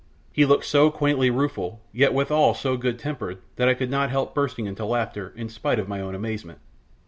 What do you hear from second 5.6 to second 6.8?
of my own amazement.